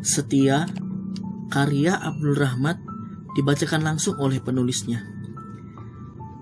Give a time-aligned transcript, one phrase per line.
[0.00, 0.64] Setia,
[1.52, 2.80] karya Abdul Rahmat
[3.36, 5.04] dibacakan langsung oleh penulisnya.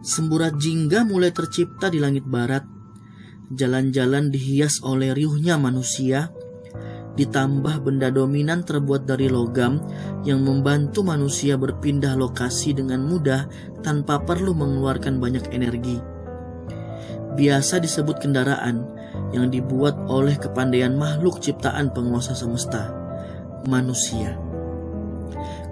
[0.00, 2.64] Semburat jingga mulai tercipta di langit barat.
[3.52, 6.32] Jalan-jalan dihias oleh riuhnya manusia,
[7.12, 9.84] ditambah benda dominan terbuat dari logam
[10.24, 13.52] yang membantu manusia berpindah lokasi dengan mudah
[13.84, 16.00] tanpa perlu mengeluarkan banyak energi.
[17.36, 18.88] Biasa disebut kendaraan
[19.36, 23.01] yang dibuat oleh kepandaian makhluk ciptaan penguasa semesta,
[23.68, 24.38] manusia.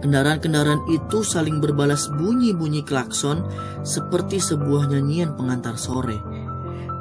[0.00, 3.44] Kendaraan-kendaraan itu saling berbalas bunyi-bunyi klakson
[3.84, 6.16] seperti sebuah nyanyian pengantar sore.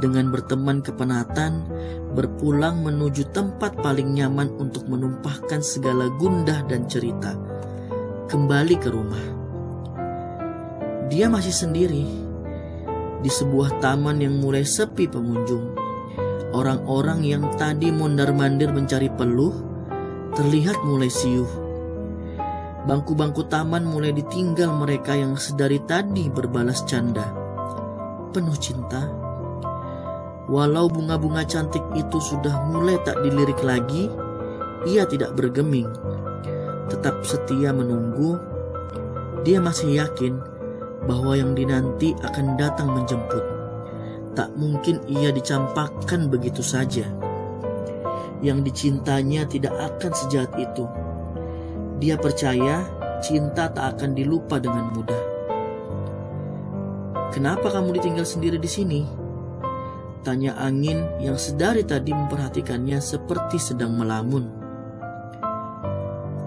[0.00, 1.68] Dengan berteman kepenatan,
[2.16, 7.36] berpulang menuju tempat paling nyaman untuk menumpahkan segala gundah dan cerita.
[8.32, 9.24] Kembali ke rumah.
[11.12, 12.04] Dia masih sendiri
[13.20, 15.76] di sebuah taman yang mulai sepi pengunjung.
[16.56, 19.75] Orang-orang yang tadi mondar-mandir mencari peluh
[20.34, 21.66] terlihat mulai siuh
[22.86, 27.26] Bangku-bangku taman mulai ditinggal mereka yang sedari tadi berbalas canda.
[28.30, 29.10] Penuh cinta.
[30.46, 34.06] Walau bunga-bunga cantik itu sudah mulai tak dilirik lagi,
[34.86, 35.90] ia tidak bergeming.
[36.86, 38.38] Tetap setia menunggu.
[39.42, 40.38] Dia masih yakin
[41.10, 43.42] bahwa yang dinanti akan datang menjemput.
[44.38, 47.10] Tak mungkin ia dicampakkan begitu saja.
[48.44, 50.84] Yang dicintanya tidak akan sejahat itu
[51.96, 52.84] dia percaya
[53.24, 55.22] cinta tak akan dilupa dengan mudah.
[57.32, 59.00] Kenapa kamu ditinggal sendiri di sini?
[60.20, 64.44] Tanya angin yang sedari tadi memperhatikannya seperti sedang melamun.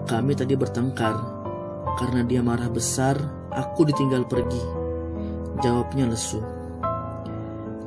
[0.06, 1.42] Kami tadi bertengkar.
[1.98, 3.18] Karena dia marah besar,
[3.50, 4.62] aku ditinggal pergi.
[5.60, 6.40] Jawabnya lesu.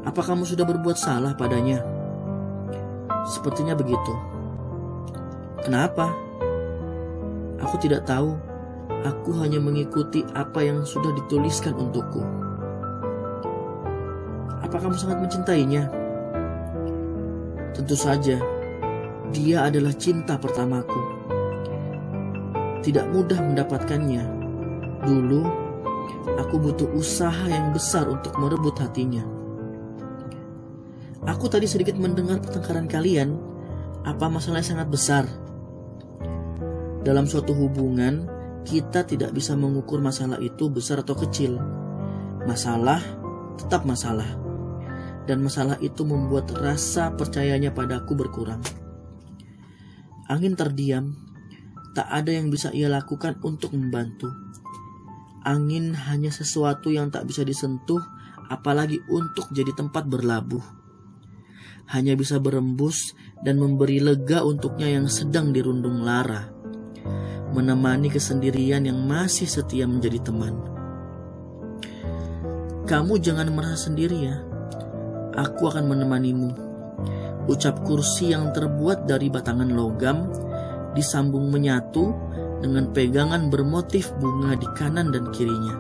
[0.04, 1.82] Apa kamu sudah berbuat salah padanya?
[3.24, 4.14] Sepertinya begitu.
[5.64, 6.12] Kenapa?
[7.64, 8.36] Aku tidak tahu.
[9.04, 12.24] Aku hanya mengikuti apa yang sudah dituliskan untukku.
[14.64, 15.92] Apa kamu sangat mencintainya?
[17.76, 18.40] Tentu saja,
[19.36, 21.02] dia adalah cinta pertamaku.
[22.84, 24.24] Tidak mudah mendapatkannya.
[25.04, 25.42] Dulu,
[26.40, 29.33] aku butuh usaha yang besar untuk merebut hatinya.
[31.24, 33.40] Aku tadi sedikit mendengar pertengkaran kalian.
[34.04, 35.24] Apa masalahnya sangat besar?
[37.04, 38.28] Dalam suatu hubungan,
[38.68, 41.60] kita tidak bisa mengukur masalah itu besar atau kecil.
[42.44, 43.00] Masalah
[43.56, 44.28] tetap masalah.
[45.24, 48.60] Dan masalah itu membuat rasa percayanya padaku berkurang.
[50.28, 51.16] Angin terdiam,
[51.96, 54.28] tak ada yang bisa ia lakukan untuk membantu.
[55.48, 58.04] Angin hanya sesuatu yang tak bisa disentuh,
[58.52, 60.83] apalagi untuk jadi tempat berlabuh.
[61.92, 66.54] Hanya bisa berembus dan memberi lega untuknya yang sedang dirundung lara
[67.54, 70.58] menemani kesendirian yang masih setia menjadi teman.
[72.90, 74.42] Kamu jangan merasa sendiri ya.
[75.38, 76.52] Aku akan menemanimu.
[77.48, 80.28] Ucap kursi yang terbuat dari batangan logam
[80.98, 82.12] disambung menyatu
[82.60, 85.76] dengan pegangan bermotif bunga di kanan dan kirinya.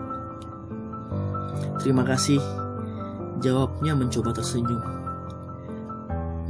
[1.81, 2.39] Terima kasih.
[3.43, 4.92] Jawabnya mencoba tersenyum.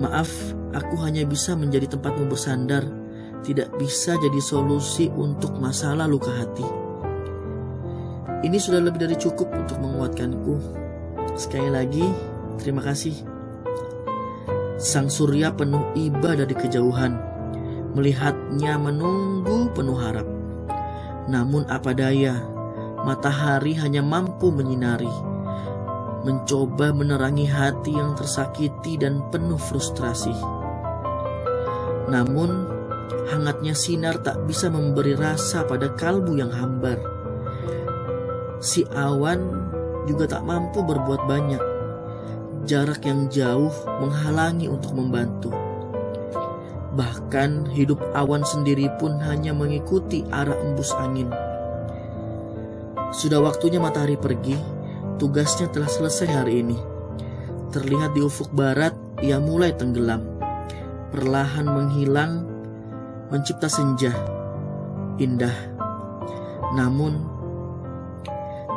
[0.01, 0.29] Maaf,
[0.73, 2.81] aku hanya bisa menjadi tempatmu bersandar
[3.43, 6.65] tidak bisa jadi solusi untuk masalah luka hati.
[8.43, 10.55] Ini sudah lebih dari cukup untuk menguatkanku.
[11.35, 12.03] Sekali lagi,
[12.59, 13.13] terima kasih.
[14.79, 17.15] Sang surya penuh iba dari kejauhan,
[17.95, 20.27] melihatnya menunggu penuh harap.
[21.27, 22.35] Namun apa daya,
[23.07, 25.11] matahari hanya mampu menyinari,
[26.23, 30.33] mencoba menerangi hati yang tersakiti dan penuh frustrasi.
[32.07, 32.73] Namun
[33.23, 36.99] Hangatnya sinar tak bisa memberi rasa pada kalbu yang hambar.
[38.59, 39.39] Si awan
[40.03, 41.63] juga tak mampu berbuat banyak.
[42.67, 43.71] Jarak yang jauh
[44.03, 45.51] menghalangi untuk membantu.
[46.93, 51.31] Bahkan hidup awan sendiri pun hanya mengikuti arah embus angin.
[53.15, 54.59] Sudah waktunya matahari pergi,
[55.17, 56.77] tugasnya telah selesai hari ini.
[57.73, 60.21] Terlihat di ufuk barat, ia mulai tenggelam.
[61.09, 62.45] Perlahan menghilang
[63.29, 64.13] mencipta senja
[65.17, 65.53] indah.
[66.73, 67.33] Namun,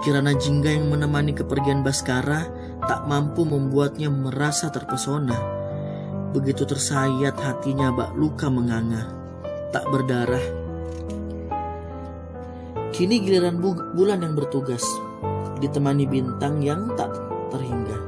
[0.04, 2.44] Kirana Jingga yang menemani kepergian Baskara
[2.84, 5.36] tak mampu membuatnya merasa terpesona.
[6.36, 9.08] Begitu tersayat hatinya bak luka menganga,
[9.72, 10.44] tak berdarah.
[12.92, 14.84] Kini giliran bu bulan yang bertugas,
[15.62, 17.12] ditemani bintang yang tak
[17.52, 17.98] terhingga.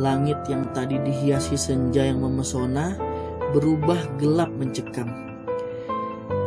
[0.00, 2.96] Langit yang tadi dihiasi senja yang memesona
[3.52, 5.30] berubah gelap mencekam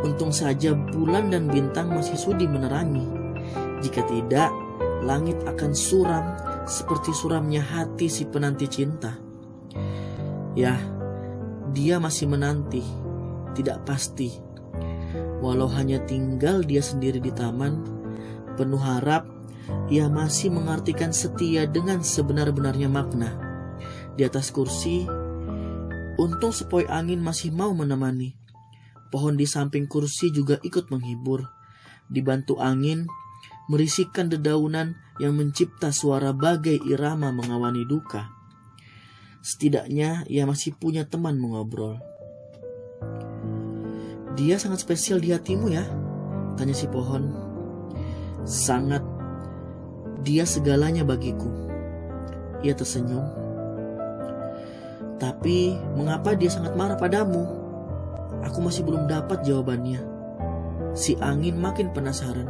[0.04, 3.08] Untung saja bulan dan bintang masih sudi menerangi.
[3.80, 4.52] Jika tidak,
[5.00, 6.36] langit akan suram
[6.68, 9.16] seperti suramnya hati si penanti cinta.
[10.60, 10.76] Ya,
[11.72, 12.84] dia masih menanti,
[13.56, 14.36] tidak pasti.
[15.40, 17.80] Walau hanya tinggal dia sendiri di taman,
[18.60, 19.24] penuh harap,
[19.88, 23.32] ia masih mengartikan setia dengan sebenar-benarnya makna.
[24.14, 25.08] Di atas kursi,
[26.18, 28.36] untung sepoi angin masih mau menemani.
[29.14, 31.46] Pohon di samping kursi juga ikut menghibur.
[32.10, 33.06] Dibantu angin,
[33.70, 38.34] merisikkan dedaunan yang mencipta suara bagai irama mengawani duka.
[39.44, 42.00] Setidaknya ia masih punya teman mengobrol.
[44.34, 45.86] Dia sangat spesial di hatimu ya?
[46.58, 47.30] Tanya si pohon.
[48.50, 49.13] Sangat.
[50.24, 51.52] Dia segalanya bagiku.
[52.64, 53.28] Ia tersenyum.
[55.20, 57.44] Tapi mengapa dia sangat marah padamu?
[58.48, 60.00] Aku masih belum dapat jawabannya.
[60.96, 62.48] Si angin makin penasaran.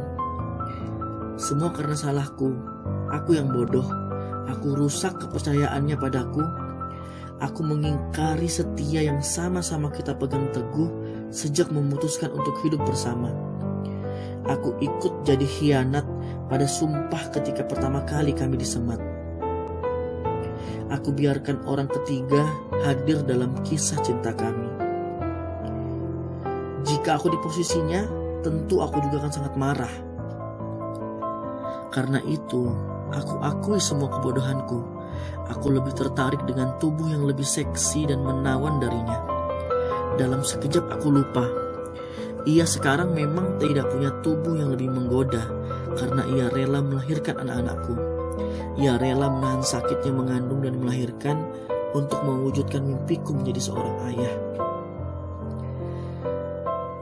[1.34, 2.54] Semua karena salahku.
[3.10, 3.86] Aku yang bodoh.
[4.54, 6.46] Aku rusak kepercayaannya padaku.
[7.42, 10.94] Aku mengingkari setia yang sama-sama kita pegang teguh
[11.34, 13.34] sejak memutuskan untuk hidup bersama.
[14.46, 16.13] Aku ikut jadi khianat
[16.48, 19.00] pada sumpah ketika pertama kali kami disemat.
[20.92, 22.44] Aku biarkan orang ketiga
[22.84, 24.68] hadir dalam kisah cinta kami.
[26.84, 28.04] Jika aku di posisinya,
[28.44, 29.94] tentu aku juga akan sangat marah.
[31.88, 32.68] Karena itu,
[33.10, 34.84] aku akui semua kebodohanku.
[35.56, 39.24] Aku lebih tertarik dengan tubuh yang lebih seksi dan menawan darinya.
[40.20, 41.46] Dalam sekejap aku lupa.
[42.44, 45.48] Ia sekarang memang tidak punya tubuh yang lebih menggoda
[45.94, 47.94] karena ia rela melahirkan anak-anakku.
[48.78, 51.46] Ia rela menahan sakitnya mengandung dan melahirkan
[51.94, 54.34] untuk mewujudkan mimpiku menjadi seorang ayah.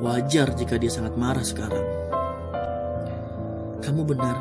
[0.03, 1.87] Wajar jika dia sangat marah sekarang.
[3.81, 4.37] Kamu benar,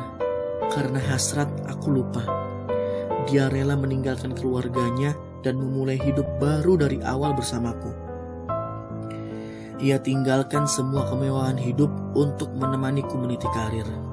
[0.70, 2.22] karena hasrat aku lupa.
[3.30, 5.14] Dia rela meninggalkan keluarganya
[5.46, 7.90] dan memulai hidup baru dari awal bersamaku.
[9.82, 14.11] Ia tinggalkan semua kemewahan hidup untuk menemaniku meniti karir.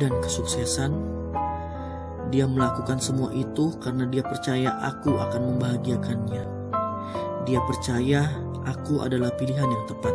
[0.00, 0.96] Dan kesuksesan,
[2.32, 6.44] dia melakukan semua itu karena dia percaya aku akan membahagiakannya.
[7.44, 8.24] Dia percaya
[8.64, 10.14] aku adalah pilihan yang tepat.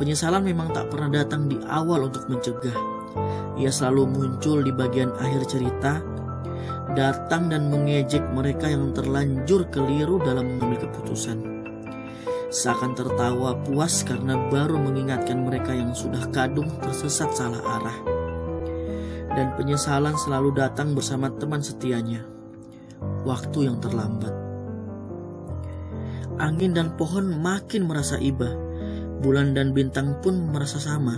[0.00, 2.76] Penyesalan memang tak pernah datang di awal untuk mencegah.
[3.60, 6.00] Ia selalu muncul di bagian akhir cerita,
[6.96, 11.55] datang dan mengejek mereka yang terlanjur keliru dalam mengambil keputusan.
[12.56, 17.98] Seakan tertawa puas karena baru mengingatkan mereka yang sudah kadung tersesat salah arah.
[19.36, 22.24] Dan penyesalan selalu datang bersama teman setianya.
[23.28, 24.46] Waktu yang terlambat
[26.38, 28.52] angin dan pohon makin merasa iba.
[29.24, 31.16] Bulan dan bintang pun merasa sama.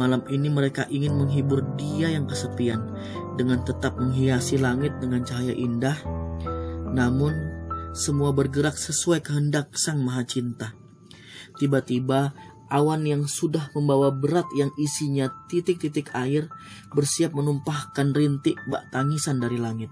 [0.00, 2.80] Malam ini mereka ingin menghibur dia yang kesepian
[3.36, 5.96] dengan tetap menghiasi langit dengan cahaya indah.
[6.88, 7.47] Namun,
[7.96, 10.74] semua bergerak sesuai kehendak Sang Maha Cinta.
[11.56, 12.36] Tiba-tiba,
[12.68, 16.52] awan yang sudah membawa berat yang isinya titik-titik air
[16.92, 19.90] bersiap menumpahkan rintik bak tangisan dari langit.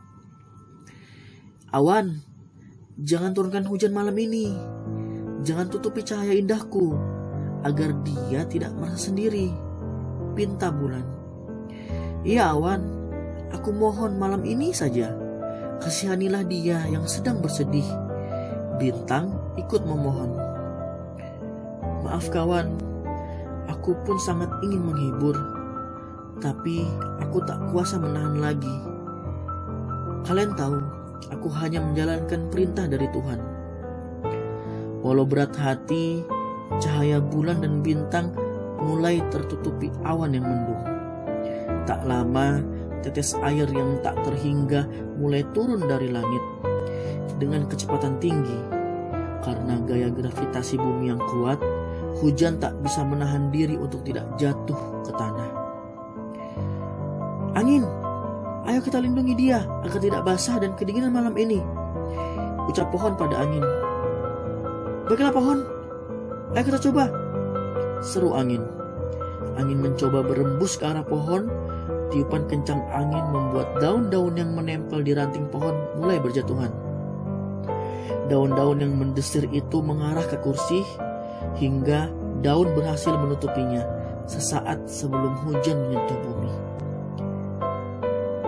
[1.75, 2.23] Awan,
[2.97, 4.57] Jangan turunkan hujan malam ini.
[5.45, 6.97] Jangan tutupi cahaya indahku,
[7.61, 9.53] agar dia tidak merasa sendiri.
[10.33, 11.05] Pinta bulan.
[12.25, 12.81] Iya awan,
[13.53, 15.13] aku mohon malam ini saja.
[15.81, 17.87] Kasihanilah dia yang sedang bersedih.
[18.77, 20.37] Bintang ikut memohon.
[22.05, 22.77] Maaf kawan,
[23.67, 25.37] aku pun sangat ingin menghibur.
[26.39, 26.85] Tapi
[27.25, 28.77] aku tak kuasa menahan lagi.
[30.27, 30.77] Kalian tahu,
[31.35, 33.41] Aku hanya menjalankan perintah dari Tuhan.
[35.03, 36.23] Walau berat hati,
[36.79, 38.31] cahaya bulan dan bintang
[38.79, 40.83] mulai tertutupi awan yang mendung.
[41.87, 42.63] Tak lama,
[43.07, 46.43] tetes air yang tak terhingga mulai turun dari langit
[47.39, 48.59] dengan kecepatan tinggi.
[49.47, 51.63] Karena gaya gravitasi bumi yang kuat,
[52.19, 55.51] hujan tak bisa menahan diri untuk tidak jatuh ke tanah.
[57.55, 57.87] Angin,
[58.67, 61.63] Ayo kita lindungi dia agar tidak basah dan kedinginan malam ini.
[62.67, 63.63] Ucap pohon pada angin.
[65.07, 65.63] Baiklah pohon,
[66.59, 67.07] ayo kita coba.
[68.03, 68.67] Seru angin.
[69.55, 71.47] Angin mencoba berembus ke arah pohon.
[72.15, 76.71] Tiupan kencang angin membuat daun-daun yang menempel di ranting pohon mulai berjatuhan.
[78.31, 80.87] Daun-daun yang mendesir itu mengarah ke kursi
[81.59, 82.11] hingga
[82.43, 83.83] daun berhasil menutupinya
[84.27, 86.53] sesaat sebelum hujan menyentuh bumi.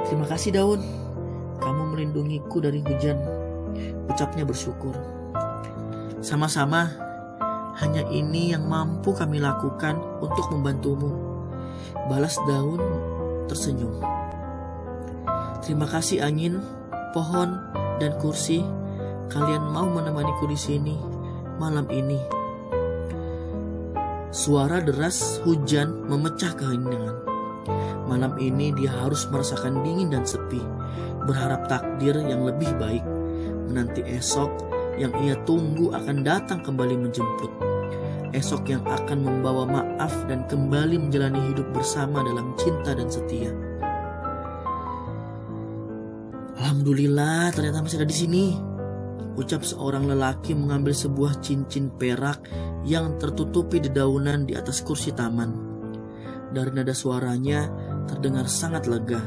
[0.07, 0.81] Terima kasih daun,
[1.63, 3.19] kamu melindungiku dari hujan.
[4.11, 4.95] Ucapnya bersyukur.
[6.19, 7.07] Sama-sama,
[7.79, 11.15] Hanya ini yang mampu kami lakukan untuk membantumu.
[12.11, 12.83] Balas daun
[13.49, 13.99] tersenyum.
[15.65, 16.61] Terima kasih angin,
[17.17, 17.59] pohon,
[17.99, 18.63] dan kursi.
[19.29, 20.97] Kalian mau menemaniku di sini
[21.61, 22.17] malam ini.
[24.33, 27.17] Suara deras hujan memecah keheningan.
[28.09, 30.63] Malam ini dia harus merasakan dingin dan sepi,
[31.29, 33.05] berharap takdir yang lebih baik.
[33.69, 34.49] Menanti esok
[34.97, 37.68] yang ia tunggu akan datang kembali menjemput
[38.33, 43.53] esok yang akan membawa maaf dan kembali menjalani hidup bersama dalam cinta dan setia.
[46.59, 48.45] Alhamdulillah, ternyata masih ada di sini.
[49.39, 52.43] Ucap seorang lelaki mengambil sebuah cincin perak
[52.83, 55.55] yang tertutupi dedaunan di atas kursi taman.
[56.51, 57.71] Dari nada suaranya
[58.11, 59.23] terdengar sangat lega.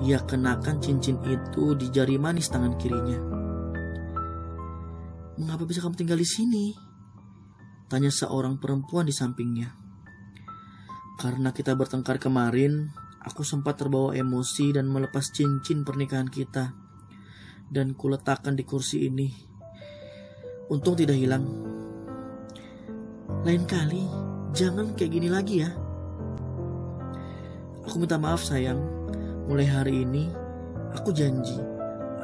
[0.00, 3.20] Ia kenakan cincin itu di jari manis tangan kirinya.
[5.34, 6.83] Mengapa bisa kamu tinggal di sini?
[7.86, 9.72] Tanya seorang perempuan di sampingnya.
[11.20, 12.90] Karena kita bertengkar kemarin,
[13.22, 16.72] aku sempat terbawa emosi dan melepas cincin pernikahan kita.
[17.68, 19.28] Dan kuletakkan di kursi ini.
[20.72, 21.44] Untung tidak hilang.
[23.44, 24.04] Lain kali,
[24.56, 25.70] jangan kayak gini lagi ya.
[27.84, 28.80] Aku minta maaf sayang,
[29.44, 30.24] mulai hari ini
[30.96, 31.74] aku janji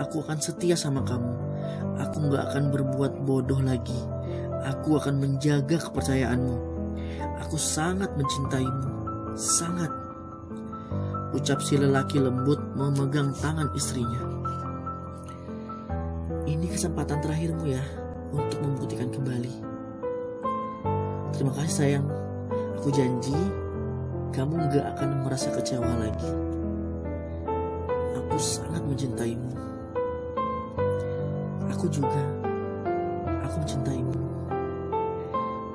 [0.00, 1.37] aku akan setia sama kamu.
[2.00, 4.00] Aku gak akan berbuat bodoh lagi
[4.67, 6.57] Aku akan menjaga kepercayaanmu.
[7.47, 8.88] Aku sangat mencintaimu,
[9.35, 9.88] sangat.
[11.33, 14.23] Ucap si lelaki lembut memegang tangan istrinya.
[16.45, 17.83] Ini kesempatan terakhirmu ya
[18.35, 19.55] untuk membuktikan kembali.
[21.33, 22.07] Terima kasih sayang.
[22.81, 23.37] Aku janji
[24.31, 26.31] kamu gak akan merasa kecewa lagi.
[28.14, 29.52] Aku sangat mencintaimu.
[31.73, 32.23] Aku juga.
[33.49, 34.30] Aku mencintaimu.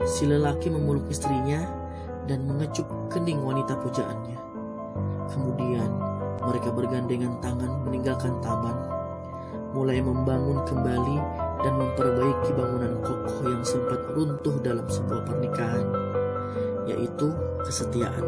[0.06, 1.66] Si lelaki memeluk istrinya
[2.30, 4.38] dan mengecup kening wanita pujaannya.
[5.34, 5.90] Kemudian
[6.46, 8.78] mereka bergandengan tangan meninggalkan taman,
[9.74, 11.18] mulai membangun kembali
[11.66, 15.88] dan memperbaiki bangunan kokoh yang sempat runtuh dalam sebuah pernikahan,
[16.86, 17.34] yaitu
[17.66, 18.26] kesetiaan.